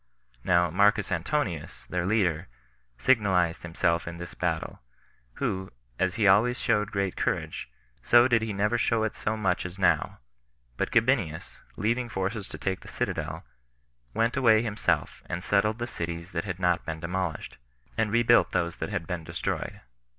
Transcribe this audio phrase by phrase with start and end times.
[0.43, 2.47] Now Marcus Antonius, their leader,
[2.97, 4.81] signalized himself in this battle,
[5.33, 7.69] who, as he always showed great courage,
[8.01, 10.17] so did he never show it so much as now;
[10.75, 13.43] but Gabinius, leaving forces to take the citadel,
[14.11, 17.59] went away himself, and settled the cities that had not been demolished,
[17.95, 19.81] and rebuilt those that had been destroyed.